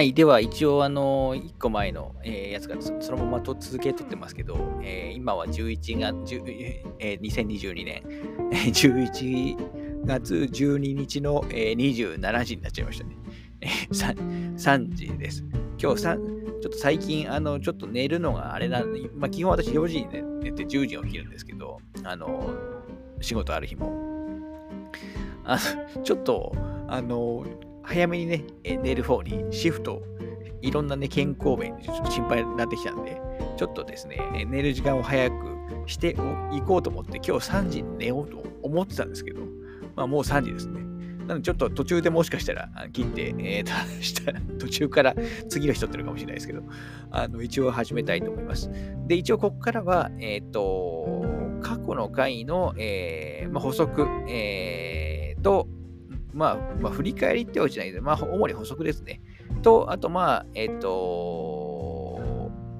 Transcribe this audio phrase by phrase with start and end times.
[0.00, 0.14] はい。
[0.14, 6.42] では、一応、あの、1個前の、えー、やつがそのままと続けとってますけど、えー、今は11月、
[6.98, 8.02] えー、2022年、
[8.50, 13.18] 11月12日の、えー、27時になっちゃいましたね。
[13.92, 15.44] 3, 3時です。
[15.78, 20.08] 今日3、ちょっと最近、あの、ちょっと寝るのがあれなんで、まあ、基本私4時に
[20.40, 22.54] 寝て10時に起きるんですけど、あの、
[23.20, 23.92] 仕事ある日も。
[25.44, 25.58] あ、
[26.02, 26.54] ちょっと、
[26.88, 27.44] あの、
[27.90, 30.00] 早めにね、寝る方にシフト、
[30.62, 33.20] いろんなね、健康面でちょっと心配になってきたんで、
[33.56, 35.34] ちょっとですね、寝る時間を早く
[35.86, 36.16] して
[36.52, 39.40] いこうと思って、今日3時に寝ようと思ってたんですけど、
[39.96, 40.80] まあもう3時ですね。
[41.26, 45.14] なのでちょっと途中でもしかしたら切って、えー、した途中から
[45.48, 46.62] 次の人ってるかもしれないですけど、
[47.10, 48.70] あの一応始めたいと思います。
[49.08, 51.24] で、一応ここからは、えっ、ー、と、
[51.60, 55.66] 過去の回の、えーまあ、補足、えー、と、
[56.32, 59.20] まあ、まあ、振り返りってわけじゃないけど、まあ、主に補足ですね。
[59.62, 60.90] と、あと、まあ、えっ、ー、と、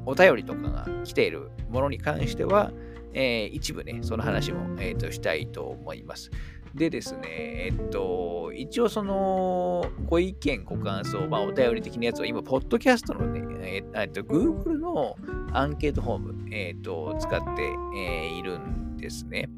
[0.06, 2.72] お便りとかが来ているものに関しては、
[3.12, 6.30] えー、一部ね、その話も、えーと、したいと思います。
[6.74, 15.16] でですね、えっと、一応その、ご意見、ご感想、まあ、お便り的なやつは今、ポッドキャストのね、えっと、Google の
[15.52, 17.62] アンケートフォーム、えっと、使って、
[17.96, 19.48] えー、いるんですね。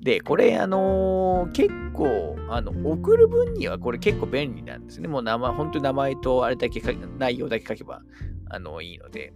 [0.00, 5.08] で、これ、あのー、結構、あの、送る分にはこれ結構便利なんですね。
[5.08, 8.02] もう名前、本当に名前とあれだけ書内容だけ書けば、
[8.48, 9.32] あの、いいので。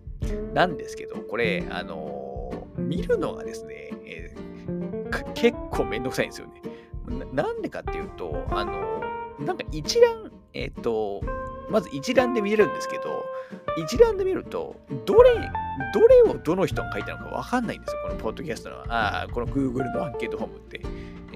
[0.55, 6.63] なんですけど、これ、あのー、見るのがですね、えー、結構めんどくさいんですよね
[7.33, 7.53] な。
[7.53, 9.03] んでかっていうと、あの、
[9.41, 11.21] なんか一覧、えっ、と、
[11.69, 13.25] まず一覧で見れるんですけど、
[13.77, 15.35] 一覧で見ると、どれ、
[15.93, 20.81] どれをどの人が書いたのかわかんないんですよ、このポッドキャストの、あこの Google のアンケートフォームって。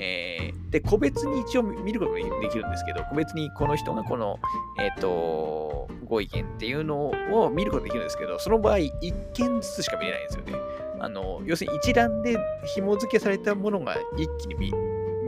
[0.01, 4.39] えー、で、個別に一応見ることができるんですけど、個別にこの人がこの、
[4.79, 10.53] えっ、ー、と、ご意見っていうのを見ることができるんですけど、その場合、一件ずつしか見れないんですよね。
[11.01, 12.39] あの、要するに一覧で
[12.77, 14.73] 紐付けされたものが一気に見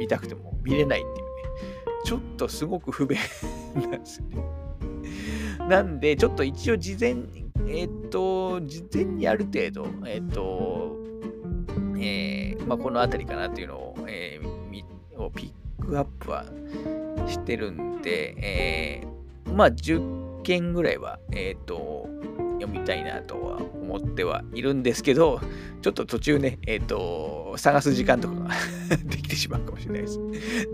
[0.00, 1.22] 見たくても見れないっていうね。
[2.04, 3.19] ちょっとすごく不便
[3.75, 4.69] なんですよね。
[5.70, 7.14] なんで、ちょっと一応事前、
[7.69, 10.97] えっ、と、事前にある程度、えっ、と、
[11.97, 16.44] えー、まあ、この辺りかなというのを、えー、をピックアップは
[17.28, 22.09] してるんで、えー、まあ、10件ぐらいは、えっ、と、
[22.60, 25.41] 読みたいなとは思ってはいるんですけど、
[25.82, 28.50] ちょっと途中ね、えっ、ー、と、探す時間とかが
[29.04, 30.21] できてしまうかもしれないです。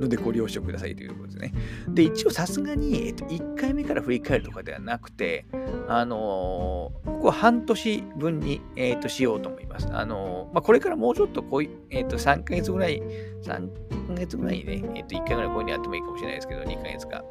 [0.00, 1.52] ので、ご了承くださいというところですね。
[1.88, 5.46] で、一応さすがに、え、ー、と、1回目から振り返るとかではなくて、
[5.88, 9.88] あのー、ここは半年分に、えっ、と、しようと思います。
[9.92, 13.02] あのまあ、これからもうちょっとこうい、えっ、と、3ヶ月ぐらい、
[13.42, 13.68] 3
[14.08, 17.24] ヶ月ぐらいにね、えっ、と、1回ぐらいこういうのやってもいいかもしれないですけど、2ヶ月か。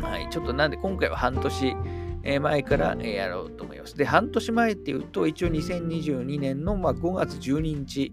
[0.00, 1.76] はい、ちょっとなんで今回は半年、
[2.22, 3.96] 前からやろうと思います。
[3.96, 8.12] で、半年前っていうと、一応2022年の5月12日、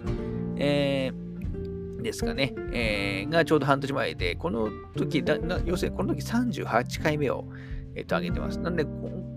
[0.57, 5.23] えー、ですかね、えー、がちょうど半年前で、この時、
[5.65, 7.45] 要するにこの時38回目を、
[7.95, 8.59] えー、と上げてます。
[8.59, 8.85] なんで、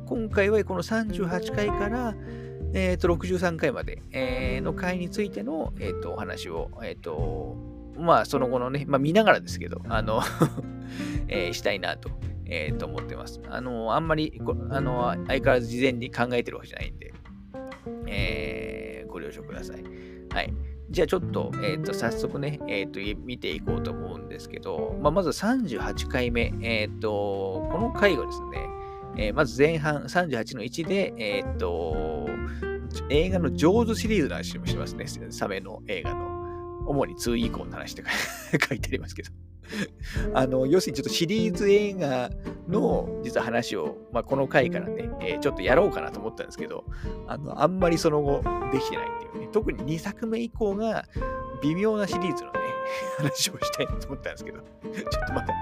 [0.07, 2.15] 今回はこの38回から、
[2.75, 7.57] えー、と63回まで、え、の回についての、えー、とお話を、えーと
[7.99, 10.21] まあ、その後のね、まあ、見ながらですけど、あの
[11.29, 12.11] え、したいなと
[12.49, 13.41] えー、と思ってます。
[13.49, 17.13] あの、あんまり、あの、相変わらず事前に考えてるわけじゃないんで、
[18.07, 19.85] えー、ご了承ください。
[20.33, 20.55] はい。
[20.91, 28.69] じゃあちょっと、えっ、ー、と、早速ね、えっ、ー、と、見ていこうと思うんですけど、まあ、まず38回目、えっ、ー、と、この回はですね、
[29.17, 32.29] えまず前半38の1で、えっ、と、
[33.11, 36.29] 映画のジョーズシリーズの話もしますね、サメの映画の。
[36.87, 38.05] 主に2以降の話って
[38.67, 39.31] 書いてありますけど。
[40.35, 42.31] あの、要するにちょっとシリーズ映画
[42.69, 46.85] の実は話を、まあ、この回からね、えー、ちょっとやろうかなと思ったんですけど、
[47.27, 48.43] あの、あんまりその後
[48.73, 51.05] できてないっていうね、特に2作目以降が
[51.63, 52.59] 微妙なシリーズのね、
[53.19, 55.55] 話をしたいと思ったんですけど、 ちょっとまだ、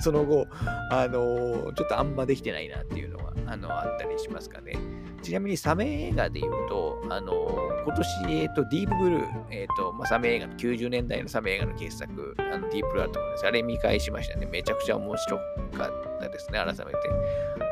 [0.00, 0.46] その後、
[0.90, 4.76] あのー、ちょっとあんまできてないなっていうのは、あの、あったりしますかね。
[5.24, 13.46] ちなみにサメ映画で言うと、あのー、今年、えっ、ー、と、ディープブルー、えっ、ー、と、まあ、サメ映画の90年代のサメ映画の傑作、あのディープブルーだと思うんです。
[13.46, 14.46] あれ見返しましたね。
[14.46, 16.84] めちゃくちゃ面白かったですね、改めて。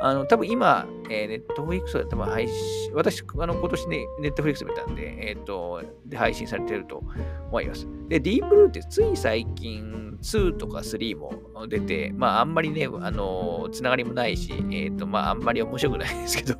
[0.00, 7.02] あの、多分今、えー、ネットフリックスだと配信、私、あの、今年ね、ネットフリックス見たんで、えっ、と、で、配信されてると
[7.50, 7.86] 思います。
[8.08, 11.34] で、ディープブルーってつい最近、2とか3も
[11.68, 16.56] 出て、まあ、あんまりね、あの、つながりもないし、えっ、と、まあ、あんまり面白くないですけど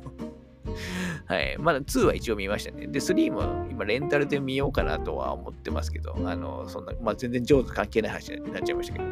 [1.25, 1.55] はい。
[1.57, 2.87] まだ2は一応見ましたね。
[2.87, 9.05] で、3も今レンタルで見ようかなとは思ってますけど、あの、そんな、まあ、全然上手関係ない話になっちゃいましたけど。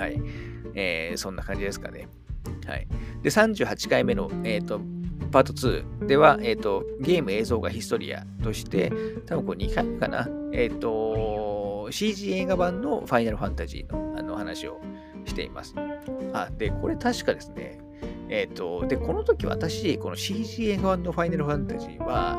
[0.00, 0.22] はい。
[0.74, 2.08] えー、そんな感じですかね。
[2.66, 2.86] はい。
[3.22, 4.80] で、38回目の、えーと、
[5.30, 8.92] パート2では、えーと、ゲーム映像がヒストリアとして、
[9.26, 14.80] 多分これ2回目かな、えっ、ー、と、CG 映画版のファイナルファンタジーのあの話を
[15.24, 15.74] しています。
[16.32, 17.80] あ、で、これ確かですね、
[18.28, 22.36] えっ、ー、と、で、この時私、この CG 映画版のファイナルファンタジーは、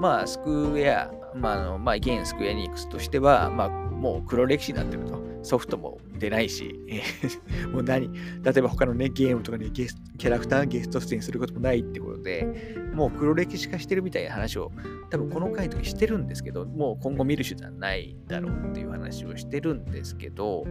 [0.00, 5.24] まあ、スクエア、まあ、あのまあ、現スクエアニックスとしては、まあ、もう黒歴史になってると。
[5.44, 6.80] ソフトも出ないし、
[7.70, 12.48] もう何、例えば他のね、ゲームとかにゲスキャラクターゲスト出演することもないってことで、
[12.94, 14.72] もう黒歴史化してるみたいな話を、
[15.10, 20.64] 多分この回の時してるんですけど、もう今後見る手段ないだろうっていう話をしてるんですけど、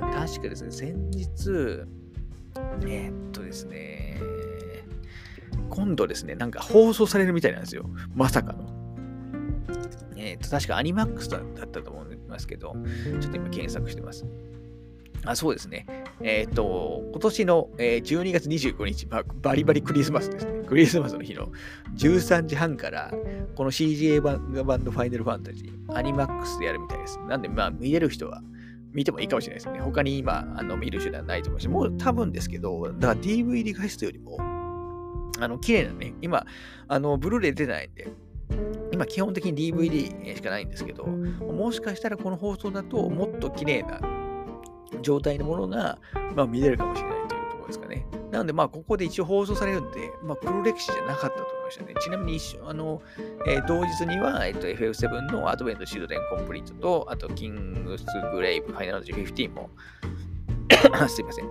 [0.00, 1.84] 確かですね、先日、
[2.86, 4.20] えー、っとですね、
[5.70, 7.88] 今度ですね、なんか放送されるみたいなんですよ。
[8.14, 8.64] まさかの。
[10.16, 12.76] えっ、と、確かアニマックスだったと思いますけど、
[13.20, 14.26] ちょっと今検索してます。
[15.24, 15.86] あ、そうですね。
[16.20, 20.62] えっ、と、今年の、えー、12月25日、まあ、バリバリクリスマスですね。
[20.66, 21.50] クリスマスの日の
[21.96, 23.12] 13時半から、
[23.54, 27.18] この CGA 版版のファイナルファンタジー、アニマックスでやるみたいです。
[27.28, 28.42] なんで、まあ、見れる人は
[28.92, 29.80] 見てもいいかもしれないですね。
[29.80, 34.36] 他に今、あの見る手段ないと思うし、もう多分ですけど、だから DVD 画質よりも、
[35.40, 36.44] あの、綺麗なね、今、
[36.88, 38.08] あの、ブルーレイ出てないんで、
[38.92, 44.00] 今基本的に DVD しかないんですけど、もしかしたらこの放送だともっと綺麗な
[45.00, 45.98] 状態のものが、
[46.36, 47.31] まあ、見れるかもしれない
[47.72, 48.06] ですかね。
[48.30, 51.94] なので、まあ、ここで一応放送されるんで、まあ、黒歴史じゃなかったと思いましたね。
[52.00, 53.02] ちなみに一緒、あの、
[53.46, 59.70] えー、同日には、えっと、FF7 のアドベント・シードデン・コンプリートと、あと、キングス・グレイブ・ファイナルジー15も
[61.08, 61.44] すいません。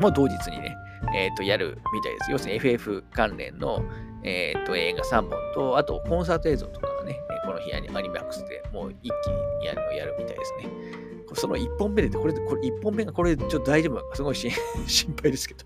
[0.00, 0.76] もう同日にね、
[1.14, 2.30] えっ、ー、と、やるみたいです。
[2.30, 3.82] 要するに FF 関連の、
[4.22, 11.09] えっ、ー、と、映画3本と、あと、コンサート映像とかがね、この日アニマックスでもう一気にやるみたいですね。
[11.34, 15.64] その1本目で、これ、これ1本目がこれちょっと大丈夫なのか、すごい 心配ですけど。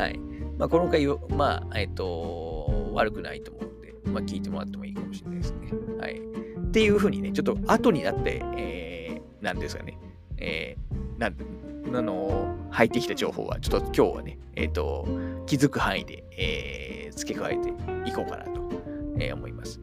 [0.00, 0.18] はい。
[0.58, 5.70] まあ、この回、まあ、えっ、と、悪くないと思うんで、まあ、聞いてもらってもいいかもしれないですね。
[5.98, 6.18] はい。
[6.18, 9.98] っていうふうにね、ちょっと後になって、えー、なんですかね、
[10.38, 11.36] えー、なん
[11.94, 15.06] あの入ってきた情報は、ちょっと今日はね、えっ、ー、と、
[15.46, 17.68] 気づく範囲で、えー、付け加えて
[18.08, 18.70] いこうかなと、
[19.18, 19.80] えー、思います。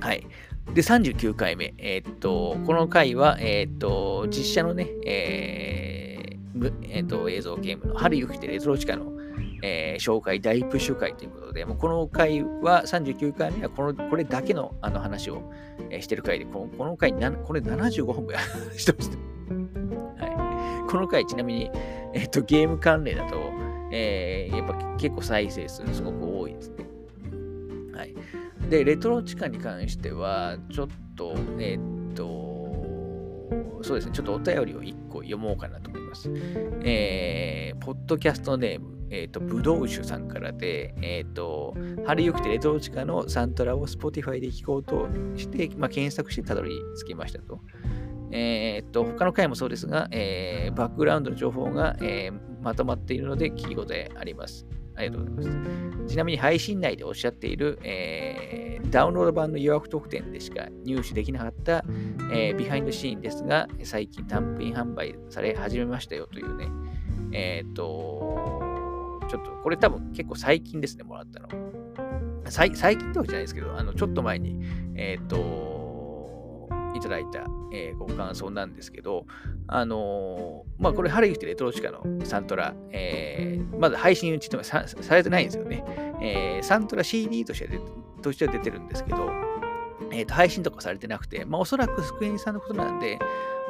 [0.00, 0.26] はい。
[0.72, 1.74] で、39回目。
[1.78, 6.04] えー、っと、この回は、えー、っと、実写のね、えー
[6.88, 9.12] えー、っと、映像ゲームの春雪てレトロ地下の、
[9.62, 15.52] えー、紹介大プッシュ回ということで、もうこの回は39回目はこのこれだけのあの話を、
[15.90, 18.38] えー、してる回で、このこの回な、これ75本もや
[18.76, 20.24] してました。
[20.24, 20.90] はい。
[20.90, 21.70] この回、ちなみに、
[22.14, 23.52] えっと、ゲーム関連だと、
[23.92, 26.86] えー、やっぱ結構再生数すごく多いですね。
[27.94, 28.14] はい。
[28.74, 32.24] で、レトロ地下に関しては、ちょっと、え、っと、
[33.82, 36.28] そうですね、ちょっとお便りを1個読もうかなと思います。
[36.82, 47.60] えー、ポッドキャストネーム、えっ、と、ぶどう酒さんからで、えっ、と、春ゆくてレトロ地下のサントラを Spotify で聴こうとして、まあ、検索してたどり着きましたと。
[48.32, 54.66] えー、っと、他の回もそうですが、えー、バックグラウンドの情報が、えー、まとまっているので聞き応えあります。
[54.96, 55.68] ありがとうございま
[56.06, 56.06] す。
[56.06, 61.84] ちなみに配信内でおっしゃっている、えー、ダウンロード版の予約特典でしか入手できなかった、
[62.32, 66.68] えー、ビハインドシーンですが、最近単品販売され始めましたよというね、
[67.32, 71.48] えっ、と、ちょっとこれ多分結構最近ですね、もらったの。
[72.46, 74.60] 最近ってわけじゃないですけど、あのちょっと前に、
[74.94, 79.26] えっ、と、いただいた、えー、ご感想なんですけど、
[79.66, 85.84] あのー、まあ、これ、春雪レトロチカのサントラ、えー、まだ配信うちとかさされてないんですよね。
[86.22, 87.82] えー、サントラ CD としては
[88.22, 89.28] としては出てるんですけど、
[90.12, 93.18] えーと、配信とかされてなくて、まあ、おそらくスクエニさんのことなんで、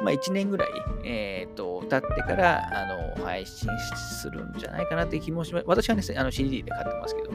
[0.03, 0.69] まあ、1年ぐらい、
[1.03, 3.69] えーと、経ってからあの配信
[4.21, 5.65] するんじゃないかなって気もします。
[5.67, 7.31] 私はね、あの CD で買ってますけど、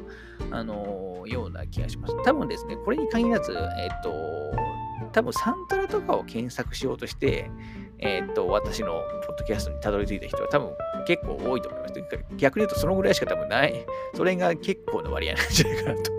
[0.50, 2.14] あのような気がします。
[2.24, 4.10] 多分ですね、これに限らず、えっ、ー、と、
[5.12, 7.50] 多分サントラとかを検索しようとして、
[7.98, 10.70] えー、っと、私のポッドキャストにたどり着いた人は多分
[11.06, 11.94] 結構多いと思います。
[12.36, 13.86] 逆に言うとそのぐらいしか多分ない。
[14.14, 16.12] それが結構の割合なんじゃないかなと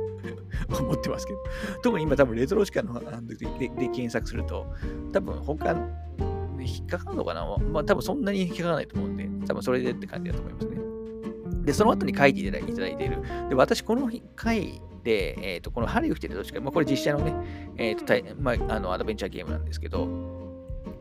[0.84, 1.40] 思ってますけど。
[1.84, 4.68] 特に今多分レトロシカのでで検索すると、
[5.12, 5.76] 多分他
[6.60, 11.01] 引っかかるのかなまあ多分そんなに引っかからないと思うんで、多分それでって感じだと思いますね。
[11.64, 13.22] で、その後に書いていただいている。
[13.50, 17.34] で、私この回で、えーと、このハリウッドってどっちか、まあ、これ実写のね、
[17.78, 20.08] えーとまあ、あのアドベンチャーゲームなんですけど、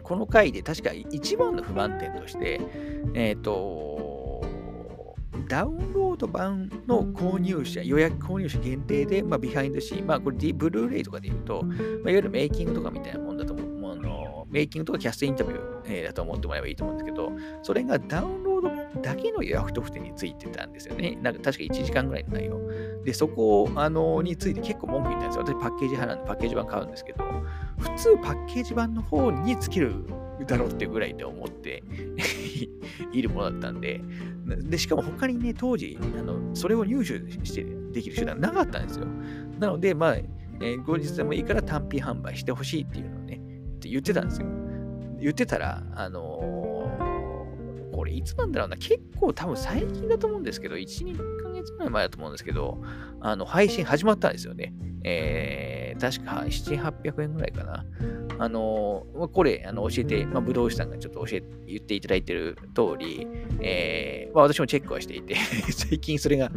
[0.02, 2.60] この回で確か一番の不満点として、
[3.14, 4.44] えっ、ー、と、
[5.48, 13.70] ダウンロード版の購入者、予約購入者限定で、まあ、ビハインドシーン、まあ、これ、ブルーレイとかで言うと、まあ、いわゆるメイキングとかみたいなもんだと思う。
[13.96, 21.18] のメイキングとかキャストインタビュー、えー、だと思ってもらえばいいと思うんですけど、それがダウンロードードだけの予約特典についてたんですよね。
[21.22, 22.60] なんか確か1時間ぐらいの内容。
[23.04, 25.44] で、そこあのについて結構文句言ったんですよ。
[25.44, 27.24] 私パッケージ派なんでパッケージ版買うんですけど、
[27.78, 29.94] 普通パッケージ版の方につける
[30.46, 31.82] だろうってぐらいで思って
[33.12, 34.00] いるものだったんで、
[34.46, 37.04] でしかも他にね、当時、あのそれを入手
[37.44, 39.06] してできる手段なかったんですよ。
[39.58, 43.40] なので、まあ、えー、後日でもいいから単品販売してほしいっていうのをね、
[43.76, 44.46] って言ってたんですよ。
[45.20, 46.69] 言ってたら、あのー、
[48.10, 52.82] れいつなんだろうな、結構多分最近だと思うんですけど、1、2ヶ月ぐらい前だと思うんですけど、
[53.20, 54.74] あの配信始まったんですよね。
[55.02, 57.84] えー、確か7、800円ぐらいかな。
[58.38, 63.26] あのー、これ、あの教えて、まあ、武道士さんがちょっと教え、言っていただいてる通り、
[63.60, 65.34] えー、まあ、私もチェックはしていて
[65.70, 66.50] 最近それが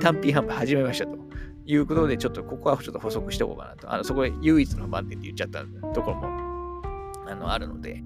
[0.00, 1.18] 単品販売始めましたと
[1.66, 3.92] いうことで、ちょっとここはちょっと補足しておこうかなと。
[3.92, 6.82] あのそこで唯一の番点って言っちゃったところも
[7.26, 8.02] あのあるので、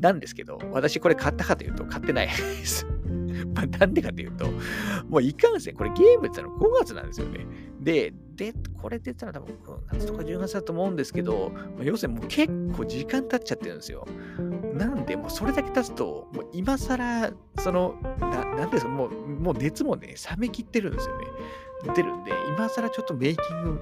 [0.00, 2.32] なんですけど、私これ買ったかというと買ってないで
[2.64, 2.86] す。
[3.54, 4.46] まあ、なんでかというと、
[5.08, 7.46] もういかんせん、これゲームってのは5月なんですよね。
[7.80, 14.06] で、で、これ出たら多分9月とか10月だと思うんですけど、ま要するにもう結構時間経っちゃってるんですよ。
[14.74, 21.26] なんで、もうそれだけ経つと、もう今更、その、ななんですか、もう、もう熱もね、冷めきってるんですよね。
[21.94, 23.80] 出るんで、今更ちょっとメイキング、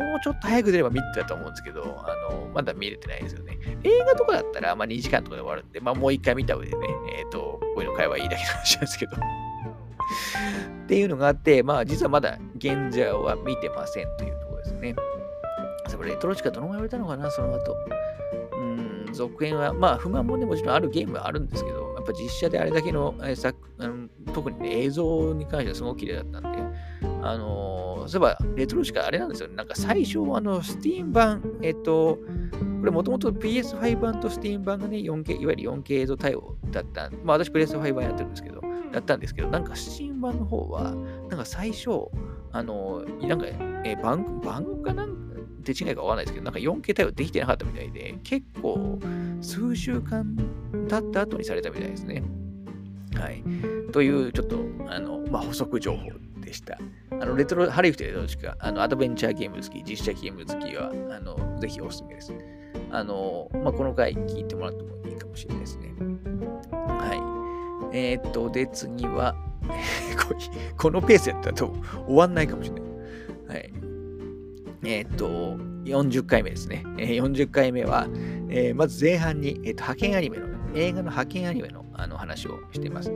[0.00, 3.58] もうちょっと早く出れば見てたと思うんですけど、あの、まだ見れてないですよね。
[3.82, 6.86] 映画とかだったら、まあ2時間とかで終わるんで、まあもう一回見た上でね、
[7.18, 9.16] えっ、ー、と、こういうの買えばいいだけの話なんですけど。
[9.16, 14.94] っていうのがあって、まあ実はまだ現状は見てませんというところですね。
[15.88, 17.76] それレトロチカどのぐらい売れたのかな、その後。
[18.58, 18.62] う
[19.10, 26.48] ん、続編は、まあ不満もね、もちろんあるゲームはあるんですけど、っぱ実写であれだけの、え作あの特に、映像に関してはすごく綺麗だったんで、
[27.22, 29.56] あのー、そういえば、レトロしかあれなんですよね。
[29.56, 32.18] なんか最初は、あの、スティーム版、えっと、
[32.80, 37.10] これもともと PS5 版と Steam 版がね、4K、いわゆる 4K 映像対応だった。
[37.24, 38.60] まあ私 PS5 版やってるんですけど、
[38.92, 40.94] だったんですけど、なんか Steam 版の方は、
[41.30, 42.10] なんか最初、
[42.52, 43.46] あの、なんか、
[43.84, 45.24] え番番号かなん
[45.64, 48.98] 手違いかわかんないですけど、なんか 4K 対応できてなかったみたいで、結構
[49.40, 50.36] 数週間
[50.88, 52.22] 経った後にされたみたいですね。
[53.14, 53.42] はい。
[53.92, 56.78] という、ちょっと、あの、まあ、補足情報でした。
[57.10, 62.34] あの、レトロ、ハリウッドでどっちか、あの、アドベンチャーゲーム好き、実写ゲーム好きは、あの、ぜひおすすめです。
[62.90, 65.94] あの、まあ、この回聞いてもらってもいいかもしれないですね。
[66.72, 67.96] はい。
[67.96, 69.34] えー、っと、で、次は、
[70.76, 71.70] このペースやったら終
[72.08, 72.82] わんないかもしれない。
[73.48, 73.72] はい。
[74.84, 76.84] えー、っと、40回目ですね。
[76.98, 78.08] えー、40回目は、
[78.48, 83.12] えー、まず前半に、えっと、派遣アニメの、映画の派遣アニメのあの話をしています。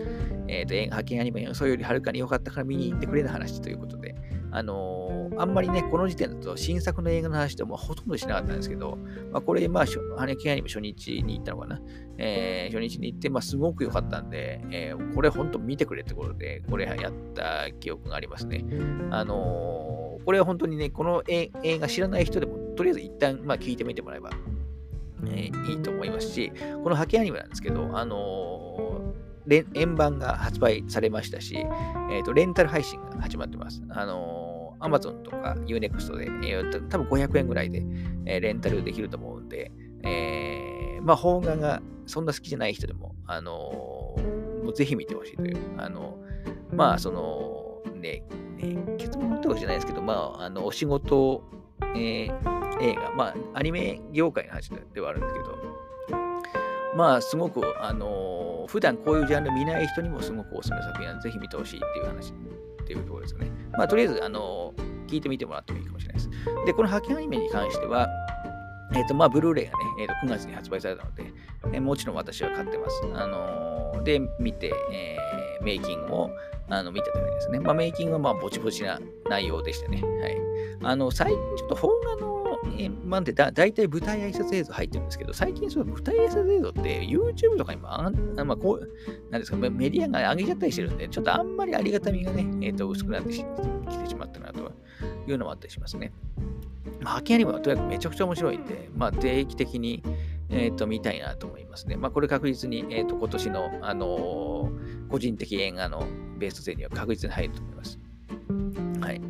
[0.46, 4.14] えっ、と、派遣アニメの予想よりはるかに良かったから見に行ってくれの話ということで、
[4.50, 8.96] あのー、あんまりね、この時点だと新作の映画の話でもほとんどしなかったんですけど、
[9.32, 9.86] まあ、これ、まあ、
[10.16, 11.80] 羽根アニメ初日に行ったのかな。
[12.16, 18.64] えー、初日に行って、まあ、すごく良かったんで、えー、これ本当見てくれってことで、これやった記憶がありますね。
[19.10, 24.30] あのー、これは本当にね、この映画知らない人でも、とりあえず一旦、まあ、聞いてみてもらえば、
[25.26, 28.68] えー、いいと思いますし、この派遣アニメなんですけど、あの
[29.74, 33.82] 円盤が発売されましたし、えーと、レンタル配信が始まってます。
[33.90, 37.82] あのー、Amazon とか Unext で、えー、多分500円ぐらいで、
[38.26, 39.72] えー、レンタルできると思うんで、
[40.02, 48.22] えー、まあ、邦画がそんな好きじゃない人でも、あのー、もうぜひ見てほしいという、あのー、まあ、その、ね、
[48.58, 51.44] ね、結論ってわけじゃないですけど、まあ、あの、お仕事、
[51.94, 55.58] えー、映画、まあ、アニメ業界の話ではあるんですけど、
[56.96, 63.50] まあ、すごく、あのー、普段こういうジャンル見ない人にもすごくおすすめ作品なので、ぜひ見てほしいっていう話っていうところですよね。
[63.72, 66.30] まあ、とりあえず、あのー、聞いてみてもらってもいいかもしれないです。
[66.66, 68.08] で、この派遣アニメに関しては、
[68.94, 71.32] えっ、ー、と、まあ、ブルーレイがね、えー、と9月に発売されたので、
[71.72, 73.02] えー、もちろん私は買ってます。
[73.14, 76.30] あのー、で、見て、えー、メイキングも、
[76.68, 77.60] あの、見てたわけですね。
[77.60, 80.02] まあ、メイキングは、まあ、ぼちぼちな内容でしたね。
[80.02, 80.36] はい。
[80.82, 82.38] あの、最近ちょっと邦画の
[82.78, 88.10] えまんでだ大体舞台挨拶映像入ってるんですけど、最近その舞台挨拶映像って YouTube とかにもあ
[88.44, 94.72] まあ、こう、なんですか、メディアが上げちゃったりしてるんで、ちょっとあんまりありがたみがね、えー、と薄くなってきてしまったなと
[95.26, 96.12] いうのもあったりしますね。
[97.00, 100.02] まあ、秋アニメはとにかくめちゃくちゃ面白いんで、まあ、定期的に、
[100.50, 101.96] えー、と見たいなと思いますね。
[101.96, 106.06] まあ、これ確実に、えー、と今年の、あのー、個人的映画の
[106.38, 107.98] ベスト10には確実に入ると思います。
[109.00, 109.20] はい。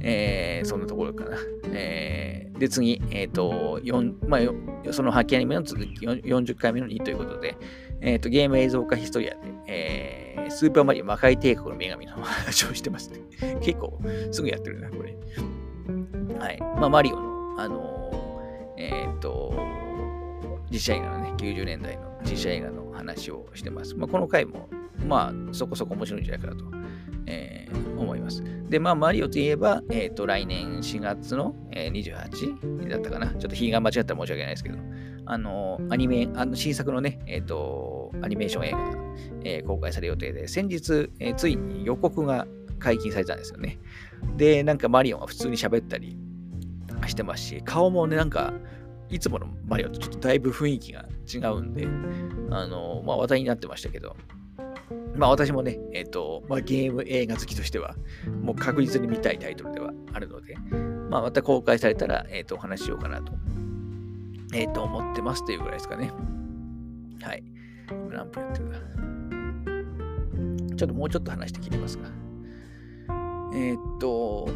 [0.00, 1.36] えー、そんなところかな。
[1.72, 7.56] えー、で、次、えっ、ー、と、4、まあ、そのハッキーアニメの続き、40回目の2ということで、
[8.00, 13.20] えっ、ー、と、ゲーム映像化ヒストリアで、えー、スーパーマリオ魔界帝国の女神の話をしてますね。
[13.60, 14.00] 結構、
[14.32, 15.16] すぐやってるな、これ。
[16.42, 16.58] はい。
[16.60, 19.54] まあ、マリオの、あのー、えっ、と、
[20.72, 23.94] 実写映画のね、90年代の、実写映画の話をしてます。
[23.94, 24.68] まあ、この回も、
[25.06, 26.64] まあ、そこそこ面白いんじゃないかなと、
[27.26, 28.42] えー、思います。
[28.68, 33.28] で、まあ、マリオといえば、えっ、と、来年4月の、えー、28だったかな。
[33.28, 34.78] ちょっと日が間違ったら申し訳ないですけど、
[35.26, 38.84] あの、アニメ、あの新作のね、えっ、と、アニメーション映画が、
[39.44, 42.48] えー、公開される予定で、先日、えー、ついに予告が
[42.80, 43.78] 解禁されたんですよね。
[44.36, 46.18] で、なんかマリオが普通に喋ったり
[47.08, 48.52] してますし、顔もね、なんか、
[49.08, 51.86] いつものマリオとちょっとだいぶ雰囲気が違うんで、
[52.50, 54.16] あの、まあ話題になってましたけど、
[55.14, 57.94] まあ私もね、えっ、ー、と、まあゲーム映画好きとしては、
[58.42, 60.56] もう確実に見たいタイトルではあるので、
[61.10, 63.32] まあまた公開されたら、えっ、ー、と、お話しようかなと、
[64.54, 66.10] えっ、ー、と、思ってますというぐらいですかね。
[67.22, 67.44] はい。
[68.10, 68.76] 何分やってるか。
[70.76, 72.08] ちょっともうちょっと話して切りますか。
[73.54, 74.48] えっと、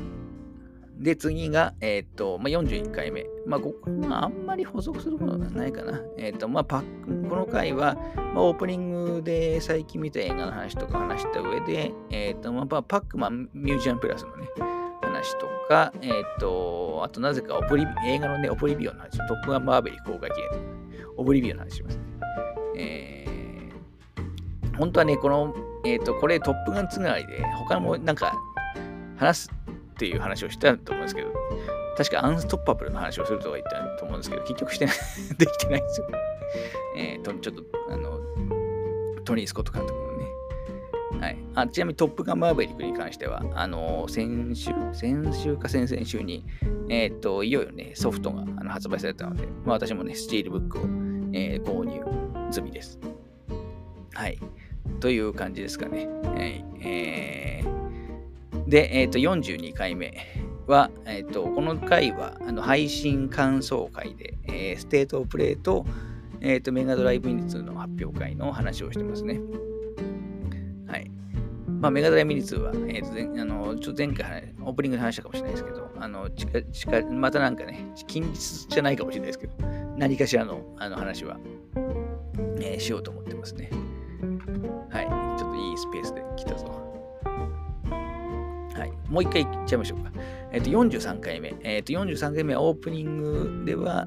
[0.99, 3.26] で、次が、えっ、ー、と、まあ、41回目。
[3.47, 6.00] まあ、ここ、まあ、あんまり補足することがないかな。
[6.17, 14.49] えっ、ー、と、まあ、パックこの回は、まあ、オープニングで最近見た映画の話とか話した上で、えっ、ー、と、まあ、パックマンミュージアムプラスのね、
[15.03, 22.03] 話とか、えっ、と、あとなぜかオブリ映画のね、オブリビオンの話、トップガンマーベリ公開記念とか、オブリビオンの話しますね。
[22.79, 28.33] えー、本当はね、この、えっ、と、これトップガンつながりで、他もなんか、
[29.19, 29.55] 話す
[29.97, 31.33] っていう話をしたと思うんですけど、
[31.97, 34.95] 確かアンストッパブルの話をするとか言ったと思うんですけど、結局してない
[35.38, 36.07] できてないんですよ。
[36.99, 38.21] えー、と、ちょっと、あの、
[39.25, 40.26] トニー・スコット監督もね。
[41.19, 41.38] はい。
[41.55, 46.45] あちなみにトップガンマーベリックに関しては、あの、先週、先週か先々週に、
[46.91, 50.83] えっ、ー、と、いよいよね、ソフトがあの発売されたので、まあ私もね、スチールブックを、
[51.33, 52.03] えー、購入
[52.50, 52.99] 済みです。
[54.12, 54.38] はい。
[55.00, 56.07] という感じですかね。
[56.07, 56.65] はい。
[56.83, 57.86] えー
[58.66, 60.12] で、え、ー、と、42回目
[60.66, 65.87] は、え、ー、と、この回は、あの、配信感想会で、えー、ステートプレイと、
[66.40, 69.40] えっ、と、メガドライブミニ2の発表会の話をしてますね。
[70.88, 71.10] はい。
[71.80, 79.54] まあ、メガドライブミニ2は、えーと、あの、ちょ前回、オープニングで話したかもしれないですけど、あの、近、近、またなんかね、近日じゃないかもしれないですけど、
[79.97, 81.38] 何かしらの、あの話は、
[82.60, 83.71] えー、しようと思ってますね。
[84.91, 85.38] はい。
[85.38, 86.85] ちょっといいスペースで来たぞ。
[89.08, 90.10] もう一回いっちゃいましょうか。
[90.52, 91.54] えっ、ー、と、43回目。
[91.62, 94.06] えっ、ー、と、43回目はオープニングでは、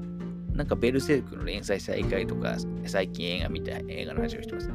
[0.52, 4.70] なんかベルセルクの連載再開とか、最近映画見た映画の話をしてます。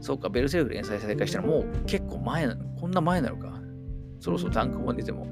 [0.00, 3.60] そうか、ベルセルク連載再開したらもう結構前なの、こんな前なのか。
[4.18, 5.26] そろそろ単行本出ても、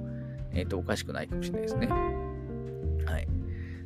[0.52, 1.86] えっ、ー、と、おかしくないかもしれないですね。
[1.86, 3.28] はい。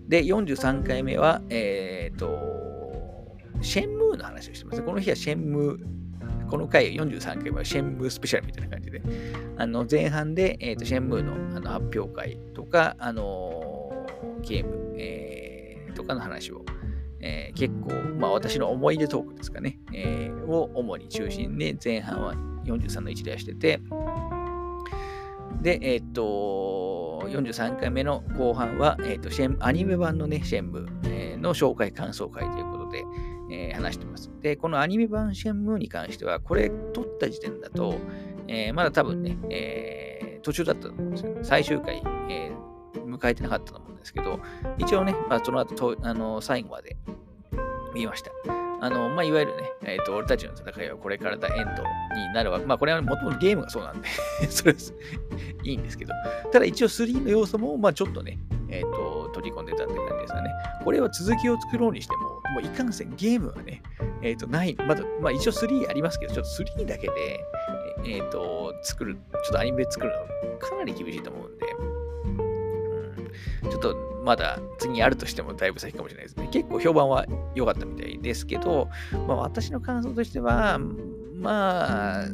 [0.08, 2.38] で、43回目は、えっ、と、
[3.60, 4.82] シェンムーの話をしてます。
[4.82, 6.03] この日はシェンムー
[6.48, 9.02] この回43回はシェンムースペシャルみたいな感じで、
[9.56, 16.64] あの前半で、えーと、シェンムーのあの発表会とか、あのー、ゲーム、えー、とかの話を、
[17.20, 23.80] えー、結構、まあ私の思い出トークですかね、えー、を主に中心で前半は43の1でしてて、
[25.64, 33.02] で、えっ、ー、と、43回目の後半は、えっ、ー、と、シェン、アニメ版のね、シェンムー、えー、の紹介感想会ということで、
[33.54, 34.30] えー、話してます。
[34.40, 37.94] で、このアニメ版シェンムーに関しては、これ撮った時点だと、
[38.48, 41.36] えー、まだ多分ね、えー、途中だったと思うんですよ。
[41.42, 42.52] 最終回、え、
[43.06, 44.40] 迎えてなかったと思うんですけど、
[44.78, 46.96] 一応ね、まあ、その後とあの最後まで
[47.94, 48.30] 見ました。
[48.84, 51.82] あの、まあ、いわゆるね、えっ、ー、と、俺たちの戦いはこれからだエンド
[52.14, 52.66] になるわけ。
[52.66, 54.06] まあ、これはもともとゲームがそうなんで
[54.50, 54.78] それは
[55.62, 56.12] いいんですけど、
[56.52, 60.50] ただ一応3の要素も、まあ、ちょっとね、えっ、ー、と、取り込んでたって感じですかね。
[60.84, 63.82] これは続きを作ろうにしても、もういかんせんゲームはね、
[64.20, 67.40] えっ、ー、と、ない、まだ、まあ一応3ありますけど、ちょっと3だけで、
[68.04, 71.66] えっ、と、作る、ちょっとアニメ作るのかなり厳しいと思うんで、
[73.64, 76.48] うん、ちょっとまだ次あるとしてもだいぶ先かもしれないですね。
[76.50, 78.88] 結構評判は良かったみたいですけど、
[79.28, 80.78] まあ私の感想としては、
[81.34, 82.26] まあ、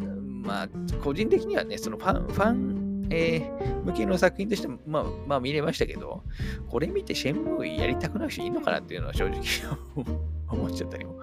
[0.43, 0.69] まあ、
[1.03, 6.23] 個人的にはね、そのファン、ファン、えー、向けの作品としても、まあ、まあ見れましたけど、
[6.69, 9.43] これ見てシェンムーやりたくない人いいのかなっていうのは正直
[10.49, 11.21] 思っちゃったりも、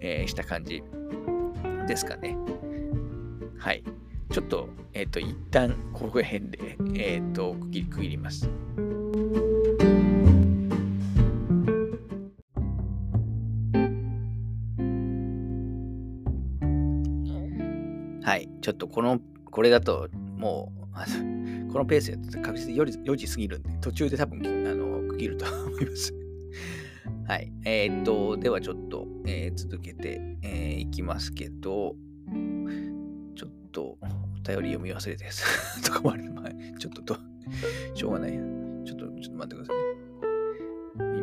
[0.00, 0.82] えー、した感じ
[1.86, 2.36] ですかね。
[3.56, 3.84] はい。
[4.30, 8.50] ちょっと、えっ、ー、と、一旦ここら辺で、えっ、ー、と、区切り区切ります。
[18.68, 19.18] ちょっとこの、
[19.50, 26.14] これだと、もう、あ のこのペースやって確実に 4, 4時過ぎるんで、途中で多分、あの、区切ると思います。
[27.26, 27.50] はい。
[27.64, 31.96] えー、っと、ではちょっと、えー、続けて、えー、いきますけど、
[33.34, 34.06] ちょっと、お
[34.46, 35.82] 便り読み忘れてです。
[35.82, 36.30] とかもある。
[36.30, 37.16] まあ、ちょっとと、
[37.94, 38.32] しょうがない。
[38.84, 39.76] ちょっと、ちょっと待ってください
[41.06, 41.18] ね。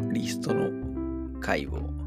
[0.00, 0.70] 今、リストの
[1.38, 2.01] 回を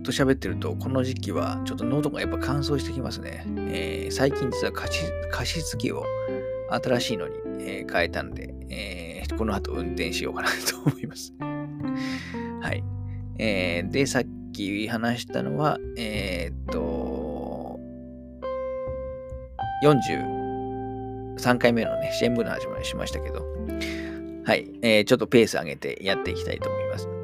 [0.00, 3.44] っと喋ってると、この時期はちょっと喉がやっぱ乾燥してきますね。
[3.68, 4.88] えー、最近実は加
[5.44, 6.04] 湿器を
[6.70, 11.34] 新しいのに、えー、変えたんで、えー、この後運転しようかなと思います。
[12.60, 12.82] はい。
[13.38, 17.78] えー、で、さっき話したのは、えー、っと、
[19.82, 23.46] 43回目のね、支援部の話もしましたけど、
[24.44, 27.19] はい、えー、ちょっとペース上げてやっていきたいと思います。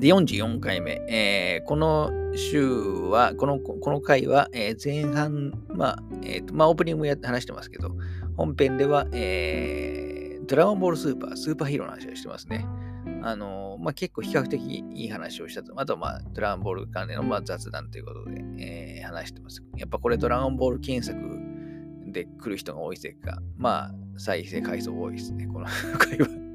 [0.00, 1.02] で、44回目。
[1.08, 7.90] えー、この週は、この、この回は、えー、前半、まあ、えっ、ー、と、まあ、オープニングもやって話してますけど、
[8.36, 12.66] 本編では、えー、ドラゴンボールスーパー、スーパーヒーローの話をしてますね。
[13.22, 15.78] あのまあ、結構比較的いい話をしたと。
[15.78, 19.62] あと、まあ、ドラゴンボール関連の、まあ、雑談ということで、えー、話してます。
[19.76, 21.38] やっぱこれドラゴンボール検索
[22.10, 25.66] で来る人が多いせいか、まあ、再生回数多いですね、この
[25.98, 26.49] 回は。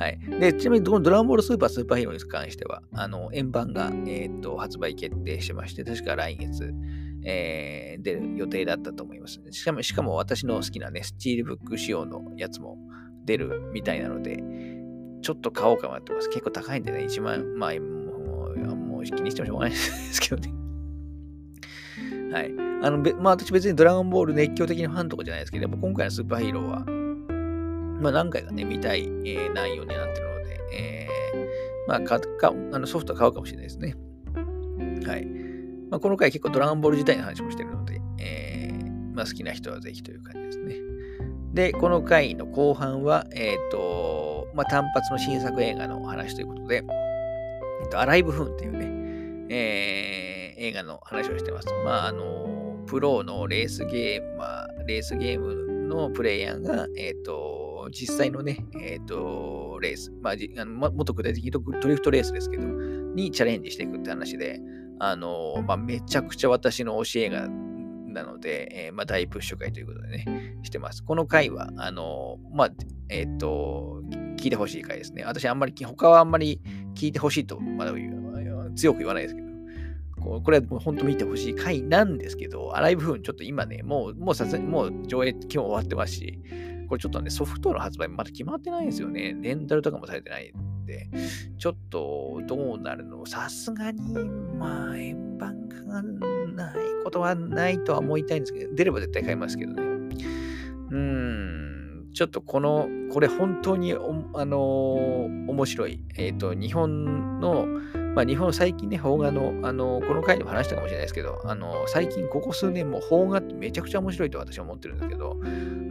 [0.00, 0.18] はい。
[0.40, 6.72] で、ちなみに、このドラゴンボールスーパースーパーヒーローに関しては、あの、円盤が、えー、っと、発売決定してまして、確か来月、
[7.22, 9.42] えー、出る予定だったと思います。
[9.50, 12.78] しかも、しかも私の好きなね、スチールブック仕様のやつも
[13.26, 14.42] 出るみたいなので、
[15.20, 16.30] ちょっと買おうかなってます。
[16.30, 20.50] 結構高いんでね、1万、まあ、もう、もう気にしてもしょうがないですけどね。
[22.32, 22.50] はい。
[22.82, 26.99] あの、まあ私別にドラゴンボール熱狂的なファンとかじゃないですけど、やっぱ今回のスーパーヒーローは、
[28.00, 33.94] まあ、何回かね、見たい、えー、内容になってるので、えー、まあかかあのソフト買うかもしれないですね。
[35.06, 35.26] はい。
[35.90, 40.76] まあ、この回結構ドラゴンボール自体の話もしてるので、えー、まあ、好きな人はぜひという感じですね。
[41.52, 46.84] で、この回の後半は、えっ、ー、と、まあ、単発の新作映画の話ということで、
[47.82, 51.68] えっと、アライブフーンっていうね、えー、映画の話をしてます。
[51.84, 57.24] まあ、あの、プロのレースゲーム、まあ、レースゲームのプレイヤーが、えっ、ー、
[57.90, 64.60] 実際のね、えっ、ー、と、レース、まあ、あのもっと具体的に言うとドリフトレースですけど、にチャレンジしていくって話で、
[64.98, 67.48] あの、まあ、めちゃくちゃ私の教えが
[68.12, 71.02] なので、えー、まあ、大プッシュ会ということでね、してます。
[71.02, 72.70] この回は、あの、まあ、
[73.08, 74.02] えっ、ー、と、
[74.36, 75.24] 聞いてほしい回ですね。
[75.24, 76.60] 私、あんまり、他はあんまり
[76.94, 77.92] 聞いてほしいと、まだ
[78.74, 86.38] 強く言わないですけど、これはもう本当見てほしい回なんですけど、アライブフーンちょっと今ね、もう、もうさすがにもう上映今日終わってますし、
[86.90, 89.36] これちょっとね、ソフトの発売まだ決まってないんですよね。
[89.40, 91.08] レンタルとかもされてないんで、
[91.56, 93.24] ちょっとどうなるの？
[93.26, 94.12] さすがに、
[94.58, 96.74] まあ、円盤がない
[97.04, 99.82] ことはないとは思いたいんですけど、出れば絶対買いますけどね。
[99.82, 106.02] うーん、ちょっとこの、これ本当にあのー、面白い。
[106.16, 107.66] えっ、ー、と、日本の、
[108.16, 115.36] まあ、日本最近ね、邦画の、あの、この回でも話したかもしれないですけど、あの、最近ここ数年も邦画ってめちゃくちゃ面白いと私は思ってるんですけど、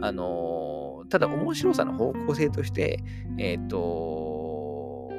[0.02, 3.02] あの、ただ面白さの方向性として、
[3.38, 5.10] えっ、ー、と、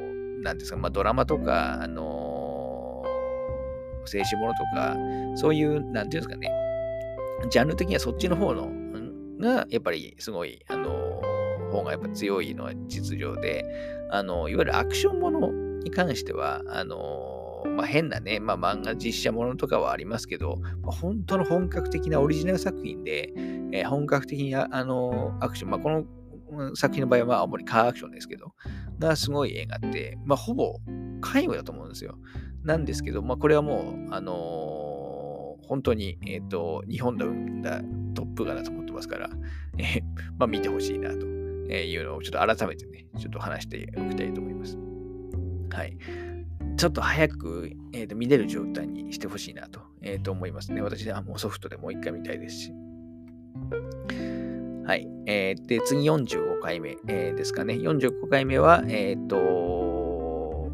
[0.42, 3.04] なんですか、まあ、ドラマとか、あの、青
[4.24, 4.98] 春ものとか、
[5.36, 6.50] そういう、なんていうんですかね、
[7.50, 8.72] ジャンル的にはそっちの方の、
[9.40, 11.22] が、やっぱりすごい、あの、
[11.72, 13.66] 方がやっぱ強いのは実情で、
[14.10, 17.41] あの、いわゆるアクションものに関しては、あの
[17.82, 23.34] まあ、変なね、まあ、漫画実写ものとかはありますけど、まあ、本当の本格的なオリジナル作品で、
[23.72, 28.54] えー、本格的にあのアクション、まあ、この作品の場合は青森カーアクションですけど、
[29.00, 30.76] がすごい映画って、まあ、ほぼ
[31.22, 32.20] 皆無だと思うんですよ。
[32.64, 37.82] なんですけど、まあ、これはもう、あのー、本当に、えっ、ー、と、日本で生んだ
[38.14, 39.30] トップ画だと思ってますから、
[39.80, 40.02] えー、
[40.38, 44.78] まあ、見てほしいなというのをちょっと改めてね、ちょっと話しておきたいと思います。
[45.72, 45.98] はい。
[46.78, 50.82] ちょっと早く、えーと、見れる状態にしてほしいなと,、えー、と思いますね。
[50.82, 52.74] 私はもうソフトでもう一回見たいですし。
[54.86, 55.08] はい。
[55.28, 57.76] えー、で、次45回目、えー、ですかね。
[57.76, 60.72] 45回目は、えっ、ー、と、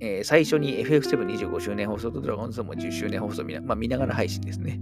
[0.00, 4.80] えー、最初に FF725 周年放送とドラゴンズも10周年放送見な,、まあ、見ながら配信ですね。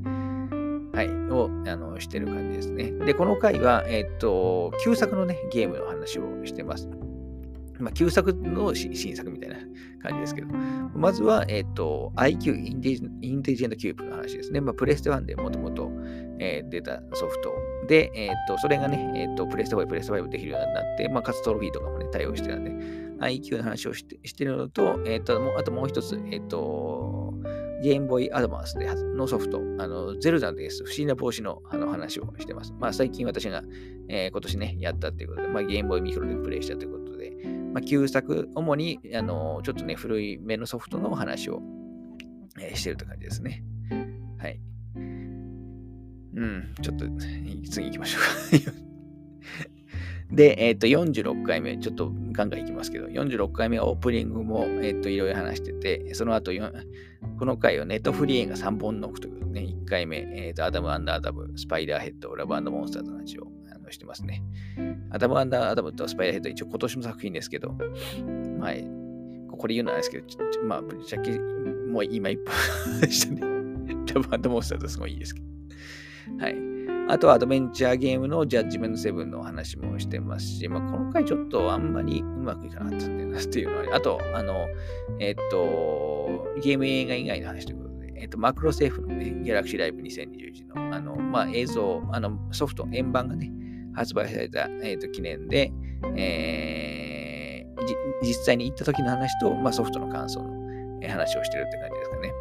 [0.92, 2.92] はい、をあのしてる感じですね。
[3.04, 6.88] で、この回は、えっ、と、旧作のね、ゲームの話をしてます。
[7.78, 9.56] まあ、旧作の新作みたいな
[10.02, 10.48] 感じですけど、
[10.94, 14.60] まずは、えっ、ー、と、IQ、インテリジェントキューブの話ですね。
[14.60, 15.90] まあ、プレステ1でもともと
[16.38, 17.52] 出たソフト
[17.88, 22.70] で、えっ、ー、と、それがね、えっ、ー、と、プレステ5、プレステ5できるようになって、まあ、かつトロフィーとかもね、対応してるんで、
[23.24, 27.34] IQ の話をしてしてるのと、えっ、と、あともう一つ、えっ、と、
[27.84, 30.84] ゲームボーイアドバンスでのソフト、あの、ゼルダです。
[30.84, 32.72] 不思議な帽子のあの話をしてます。
[32.80, 33.62] まあ、最近私が、
[34.08, 37.03] えー、今年ね、やったっていうことで、まあ、ゲームボーイミクロでプレイしたということで、
[37.74, 41.60] まあ、旧作、主に、あの、ちょっとね、古い目のソフトのお話を、
[42.60, 43.64] えー、してるという感じですね。
[44.38, 44.60] はい。
[46.36, 47.04] うん、ちょっと、
[47.68, 48.18] 次行きましょ
[48.56, 48.72] うか。
[50.30, 56.52] で、えっ、ー、と、46回目、ちょっとガンガンいきますけど、46回目はオープニングも、えっ、ー、と、いろいろ話してて、その後、
[57.40, 63.48] この回はネットフリー映画3本ノックということでね、1回目、えっ、ー、と、アダムアンダーダブ、スパイダーヘッド、ラブモンスターズの話を
[63.94, 64.42] してますね。
[65.10, 67.74] アダムアンダーダブとスパイダーヘッドは、一応今年の作品ですけど、
[68.60, 68.86] はい。
[69.56, 70.26] これ言うのはですけど、
[70.64, 73.54] まあ、ぶっちゃけ、もう今一本でしたね。
[74.14, 75.46] ラブモンスターズすごいいいですけど。
[76.38, 76.56] はい。
[77.06, 84.66] あとはアドベンチャーゲームのジャッジメント7の話もしてますし、まあ、この回ちょっとあんまりうまくいかなかったんだよなっていうのは、あと、あの、
[85.20, 93.52] えっと、ゲーム映画以外の話ということで、えっと、マクロセーフのね、ギャラクシーライブ2021の、あの、まあ、映像、あの、ソフト、円盤がね、
[93.94, 95.72] 発売された、えっと、記念で、
[96.16, 100.52] えー、実際に行った時の話と、まあ、ソフトの感想の、
[101.02, 102.32] え話をしてるって感じですかね。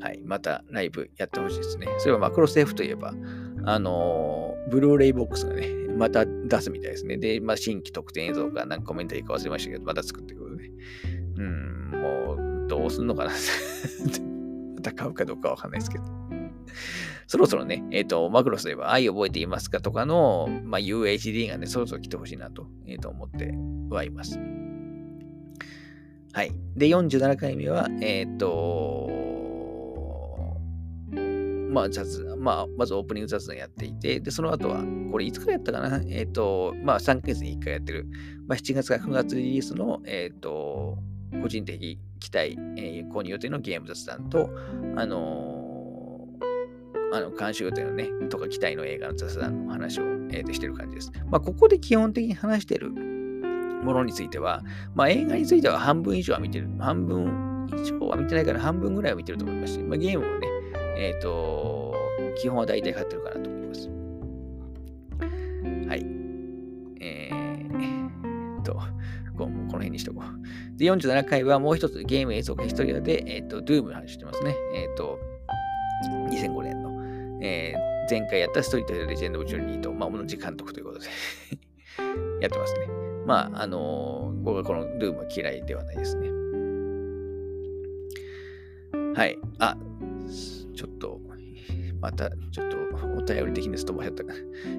[0.00, 1.86] はい、またライブやってほしいですね。
[1.98, 3.14] それはマクロセーフといえば、
[3.64, 5.66] あのー、ブルーレイボックスがね、
[5.96, 7.16] また出すみたいですね。
[7.16, 10.70] で、まあ、新規特典映像か、なんかコメントいいか忘れましたけど、また作ってくるね。
[11.36, 13.30] うん、もう、どうすんのかな
[14.76, 16.04] また買うかどうかわかんないですけど。
[17.26, 23.54] そろそろね、えっ、ー、と、マクロスでは愛覚えていますかとかの、まあ、UHD がね、そろそろ来てほしいなと,、えー、と思って
[23.90, 24.38] はいます。
[26.32, 26.52] はい。
[26.74, 29.08] で、47回目は、えっ、ー、と、
[31.70, 35.96] まあ、雑まあ、まずオープニング雑談やっていて、で、その後は、これいつからやったかな？
[36.08, 38.06] えっ、ー、と、まあ、3ヶ月に1回やってる、
[38.46, 40.98] まあ、7月か9月リリースの、えっ、ー、と、
[41.42, 44.50] 個人的期待、えー、購入予定のゲーム雑談と、
[44.96, 45.53] あの、
[47.14, 51.12] あの、監修予定のね、とか期待の映画の雑談の話を、えー、してる感じです。
[51.30, 54.64] まあ、ここで基本的に話してるものについては、
[54.96, 56.68] まあ、映画については半分以上は見てる。
[56.80, 60.48] 半分以上は見てないから半分ぐらいは見てると思いますし、まあ、ゲームもね、
[60.96, 61.94] えっ、ー、と、
[62.36, 63.88] 基本は大体買ってるかなと思います。
[65.88, 66.06] はい。
[67.00, 68.74] えー、と、
[69.36, 70.78] この辺にしとこう。
[70.78, 74.56] で、47回はもう一つゲーム映像がヒストリアで、えっ、ー、と、ドゥームの話してますね。
[74.74, 75.18] えっ、ー、と、
[78.08, 81.06] 前回やったストリートでレジェンド・オブ・ジュニーと、まあ、同じ監督ということで
[82.40, 82.88] やってますね。
[83.26, 86.28] まあ、あのー、僕はこのドゥームは嫌いではないですね。
[89.14, 89.38] はい。
[89.58, 89.76] あ、
[90.74, 91.20] ちょっと、
[92.00, 92.76] また、ちょっと
[93.16, 94.34] お便り的にす飛ばしちゃったか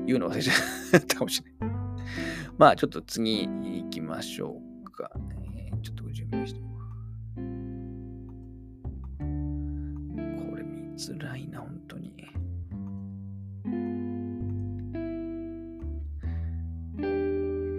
[0.06, 1.76] 言うの忘れちゃったかもしれない。
[2.58, 5.10] まあ、ちょっと次行きましょうか。
[5.56, 6.64] えー、ちょっとご準備して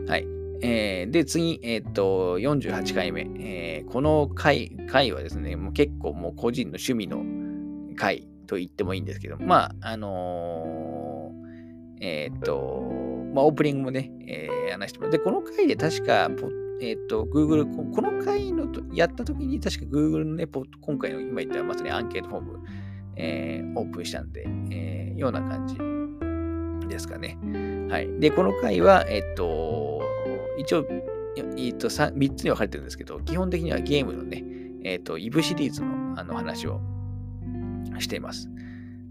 [0.09, 0.27] はい。
[0.63, 3.29] えー、で、次、えっ、と、48回目。
[3.39, 7.25] えー、この回、回はですね、もう結構もう個人の趣味の
[7.97, 12.83] 回と言ってもいいんですけど、まあ、あのー、えっ、と、
[13.35, 16.31] まあ、オープニングもね、えー、話してもらって、この回で確か、
[16.81, 17.65] えっ、と、Google、
[17.95, 22.59] この回のとやった時に、確か Google のね、今回の今言ったまさにアンケートフォーム、
[23.17, 27.39] えー、オープンしたんで、えー、ような感じですかね。
[27.91, 28.21] はい。
[28.21, 29.96] で、この回は、えっ、と、
[30.59, 30.87] 一応、
[31.57, 34.45] えっと3、3つに分かれてるんですけど、基本的にはゲームのね、
[34.85, 36.81] えっ、と、イブシリーズのあの話を
[37.99, 38.49] しています。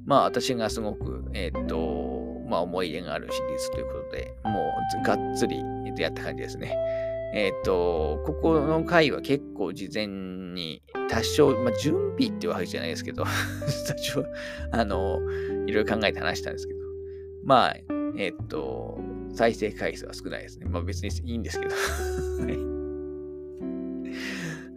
[0.06, 5.58] まあ私がすごく、えっ、と、まあ思い入れがあるシリーズということで、もうがっつり
[5.98, 6.76] やった感じですね。
[7.34, 13.26] えっ、と、ここの回は結構事前に多少、まあ準備ってわけじゃないですけど
[13.88, 14.26] 多少、
[14.72, 15.20] あの、
[15.68, 16.80] いろいろ考えて話したんですけど、
[17.44, 17.76] まあ、
[18.18, 19.00] えっ、と、
[19.36, 20.66] 再生回数は少ないですね。
[20.66, 21.76] まあ別にいいんですけど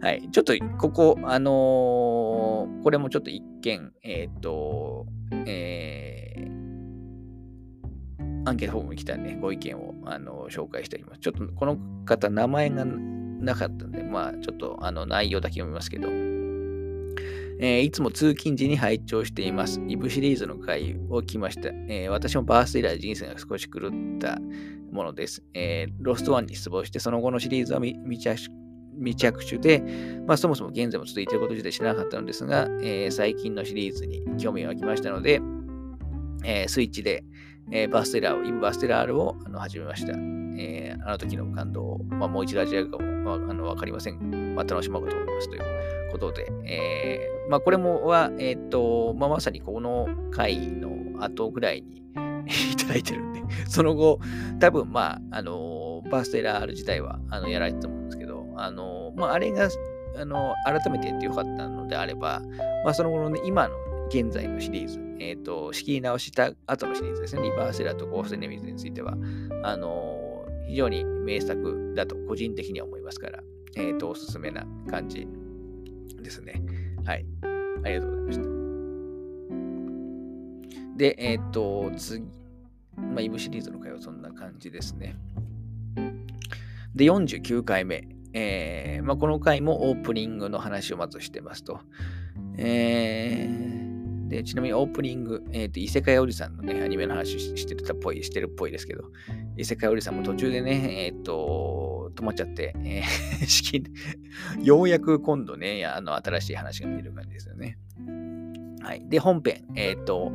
[0.01, 0.29] はい。
[0.31, 5.05] ちょっと、ここ、あのー、これもちょっと一見、えっ、ー、と、
[5.45, 6.41] えー、
[8.45, 11.19] アンケートフォームに来たね、ご意見を、あの紹介しております。
[11.19, 16.07] ちょっと、この方、名前がなかったんで、まあ、ちょっと、あの、内容だけ読みますけど、
[17.61, 19.81] えー、いつも通勤時に拝聴しています。
[19.87, 21.69] イブシリーズの回を聞きました。
[21.89, 24.39] えー、私もバースト以来人生が少し狂った
[24.91, 25.43] ものです。
[25.53, 28.49] えー、 Lost One に失望して、その後のシリーズは未着、
[28.99, 29.83] 未着手で、
[30.27, 35.41] まあ、そもそも現在も続いていること自体知らなかったのですが、え、最近のシリーズに興味が湧きましたので、
[36.43, 37.23] え、スイッチで、
[37.71, 40.13] えー、 burst error を、イブ burst error をあの始めました。
[40.13, 52.03] えー、あの時の感動を、まあ、もう一度味わうかも、まあ、あの分かりませんまあ、楽しもうと思いますということで、えー、まあ、これもは、えっ、と、まあ、まさにこの回の後ぐらいに
[52.73, 54.19] いただいてるんで、その後、
[54.59, 59.69] 多分、まあ、あの、バステラール自体は、あの、やられてたと思うんですけど、あの、まあ、あれが、
[60.17, 62.41] あの、改めて言ってよかったのであれば、
[62.83, 63.75] まあ、その後のね、今の
[64.09, 69.13] 現在のシリーズ、えっ、ー、と、仕切り直した後のシリーズですね、リバーセラとゴーストネミズについては、
[69.63, 73.39] あのー、非常に名作だと個人的には思いますから、
[73.75, 75.27] えっ、ー、と、おすすめな感じ
[76.21, 76.61] ですね。
[77.05, 77.25] はい。
[77.83, 78.43] ありがとうございました。
[80.97, 82.25] で、えっ、と、次、
[82.97, 85.15] まあ、イブシリーズの回はそんな感じですね。
[86.95, 88.07] で、49回目。
[88.33, 91.79] えー、まあ、この回もオープニングの話をまずしてますと。
[92.57, 93.88] えー、
[94.29, 99.03] で、ちなみにオープニング、えっ、ー、と、異世界おじさんのね、アニメの話してたっぽい、してるっぽいですけど、
[99.57, 103.83] 異世界おじさんも途中でね、えっ、ー、と、止まっちゃって、えー、
[104.63, 107.79] ようやく今度ね、あの、新しい話が見れる感じですよね。
[108.81, 109.03] はい。
[109.09, 110.31] で、本編、えっ、ー、と、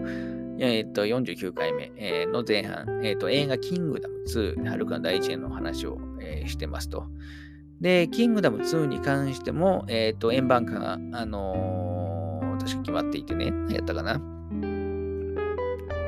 [0.59, 7.07] えっ、ー、と、49回目、えー、の前半、えっ、と、映画キングダム2、はるかの第一編の話を、えー、してますと。
[7.81, 12.14] で、キングダム2に関しても、えっ、と、円盤化が、あの
[12.65, 14.21] 確か決まっていてね、やったかな。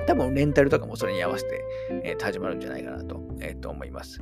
[0.07, 1.65] 多分、レンタルとかもそれに合わせて、
[2.05, 4.21] えー、始まるんじゃないかなと,、えー、と思います。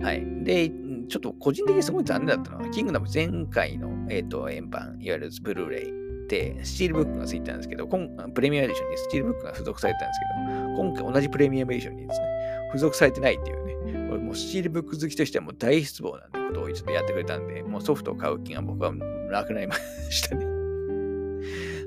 [0.00, 0.24] はい。
[0.44, 0.70] で、
[1.08, 5.92] ちょっと個人的にすごい残念だったのは、キングダム前回の、えーと円盤、いわゆるブルーレイ
[6.28, 12.26] で、スチールブックがついてたんですけど、今プレミアムエディションにスチールブックが付属されたんですけど、今回同じプレミアムエディションにですね、
[12.68, 19.74] 付属されてないっていうね、これもうスチールブック好きとしてはもう大失望なんてことをちょっとやってくれたんで、もうソフトを買う気が僕はなくなりま
[20.10, 20.53] したね。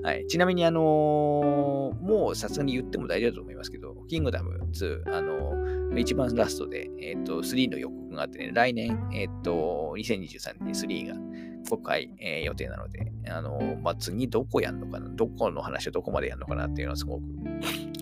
[0.03, 11.15] はい、ちなみに、あのー、もうさすがに言っても大丈夫だと思いますけど、キングダム2、あのー、一番ラストで、えっ、ー、と、3の予告があってね、来年、えっ、と、2023年に3が
[11.69, 17.23] 公開、えー、予定なので、あの、まあ、次どこやんのかな、どこの話をどこまでやるのかなっていうのはすごく、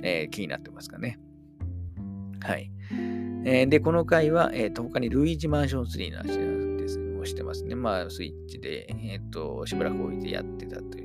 [0.03, 1.19] えー、気になってますかね。
[2.41, 2.71] はい。
[3.45, 7.75] えー、で、この回は、えー、と他にルイージマンション3の話ですをしてますね。
[7.75, 11.04] まあ、スイッチで、えっ、と、しばらく置いてやってたとい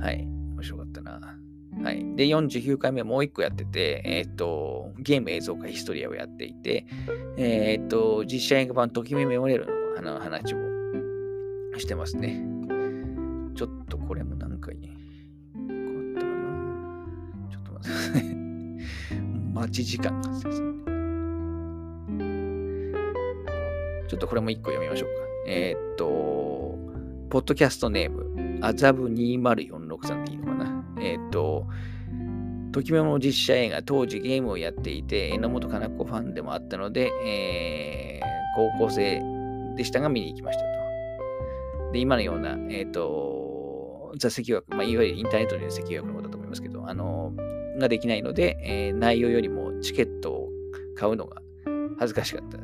[0.00, 0.22] はい。
[0.24, 1.38] 面白かったな。
[1.82, 2.16] はい。
[2.16, 6.86] で、49回目もう一個やってて、えっ、と、ゲーム映像化ヒストリアをやっていて、
[7.36, 9.66] えっ、と、実写映画版ときめメモレル
[10.02, 10.58] の話を
[11.78, 12.42] してますね。
[13.54, 14.94] ちょっとこれも何回変わ
[16.10, 17.50] ったかな。
[17.50, 18.36] ちょっと待って。
[19.54, 20.74] 待ち時間が発生する。
[24.08, 25.14] ちょっとこれも一個読みましょうか。
[25.46, 26.78] えー、っと、
[27.30, 28.72] ポッドキャストネーム、ア
[30.04, 30.84] ザブ20463でいいのかな。
[31.00, 31.66] えー、と、
[32.72, 38.26] ときめも実写映画、当時ゲームをやっていて、榎本かな子ファンでもあったので、えー、
[38.78, 39.22] 高校生
[39.76, 41.92] でしたが見に行きましたと。
[41.92, 47.32] で、今のような、えっ、ー、と、座席枠、まあ、いわゆるインターネットで席枠のことだと思いますけど、あの、
[47.78, 50.48] ができないので、えー、内容よりもチケットを
[50.94, 51.42] 買うのが
[51.98, 52.58] 恥ずかしかった、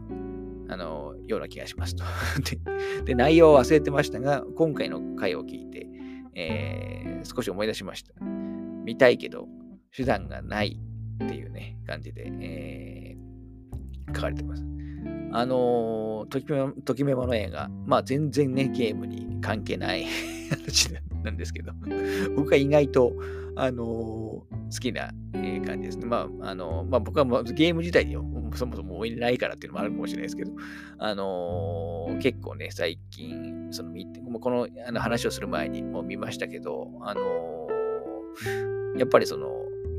[0.72, 2.04] あの、ような気がしますと。
[3.04, 5.86] で、内容を忘れてましたが、今回の回を聞いて、
[6.34, 8.12] えー、少し思い出しました。
[8.84, 9.48] 見たいけど、
[9.94, 10.80] 手段がない
[11.24, 14.64] っていうね、感じで、えー、書かれてます。
[15.34, 20.04] あのー、ときめときめもの映画、まあ全然ね、ゲームに関係ない
[20.50, 20.92] 話
[21.22, 21.72] なんですけど、
[22.36, 23.14] 僕は意外と、
[23.56, 26.06] あのー、好きな、え、感じですね。
[26.06, 28.14] まあ、あの、まあ僕はもうゲーム自体に
[28.54, 30.52] そもそも追えないからっていうのもあるかもしれないですけど、
[30.98, 37.68] あの結構ね、最近、その見て、このあの話をする前にも見ましたけど、あの
[38.98, 39.48] やっぱりその、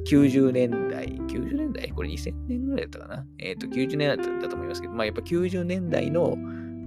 [0.05, 1.89] 90年代、90年代？
[1.89, 3.25] これ2000年ぐらいだったかな？
[3.39, 6.37] えっ、ー、と、90年代だったと思いますけど、まあやっぱ90年代の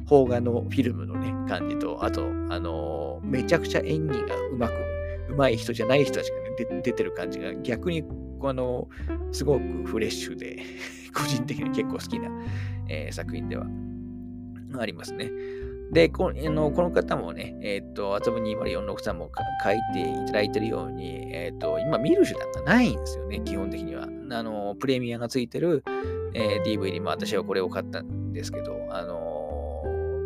[0.09, 4.73] 邦画のフィルムのね、感じと、あと、あの、めちゃくちゃ演技がうまく、
[5.31, 8.05] うまい人じゃない人たちがね、出てる感じが逆に、
[8.43, 8.89] あの、
[9.33, 10.63] すごくフレッシュで
[11.15, 12.31] 個人的に結構好きな、
[12.89, 13.67] えー、作品では
[14.79, 15.31] ありますね。
[15.93, 19.31] で、このこの方もね、えっ、ー、と、あつぶ2046さんも
[19.63, 24.09] 書いていただいてるように、えっ、ー、と、今見る手段がないんですよね、基本的には。
[24.31, 25.85] あの、プレミアがついてる、
[26.35, 29.83] えー、DVD、まあ私はこれを買ったんですけど、あの、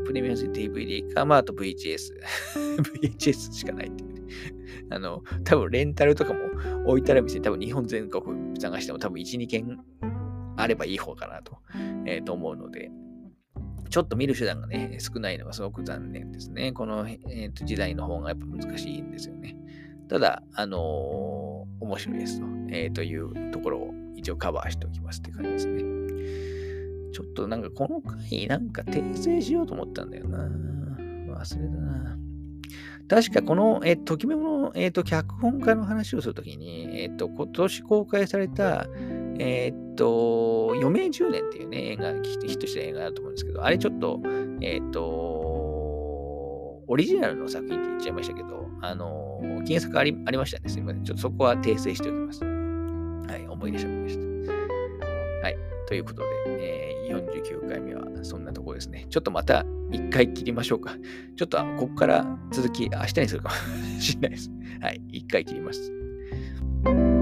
[0.06, 2.14] プレミアついて DVD か、まああと VHS。
[3.02, 4.09] VHS しかないって。
[4.90, 6.40] あの、多分レンタルとかも
[6.86, 8.22] 置いてある店、多分日本全国
[8.58, 9.78] 探しても多分1、2件
[10.56, 11.58] あればいい方かなと、
[12.06, 12.90] えー、と思うので、
[13.90, 16.72] ちょっと見る手段がね、少ないのがすごく残念ですね。
[16.72, 19.56] この、えー、と時代の方がやっぱ難しいんですよね。
[20.08, 25.82] ただ、あのー、面白いですと,、えー、というところを一応カバーしておきますって感じですね。
[27.12, 30.48] ちょっとなんかこの回なんか訂正しようと思ったんだよな。
[31.34, 32.18] 忘れたな。
[33.10, 38.86] 確かこの、えー、とときめもの、えー、と、脚本家の話をするときに、えっ、と、今年公開された、
[39.40, 44.20] え、っと、余命10年っていうね、映画、ヒットした映画だと思うんですけど、あれちょっと、
[44.60, 45.00] え、っと、
[46.86, 50.68] オリジナルの作品って言っちゃいましたけど、あのの、金策ありありましたね。
[50.68, 51.04] すみません。
[51.04, 52.44] ちょっとそこは訂正しておきます。
[52.44, 54.52] はい、思い出しました。
[55.42, 55.56] はい、
[55.86, 59.06] ということで、えー、49回目はそんなところですね。
[59.08, 60.96] ちょっとまた一回切りましょうか。
[61.36, 64.50] ちょっと、ここから続き、明日にするかもしれないです。
[64.80, 67.19] はい、一回切ります。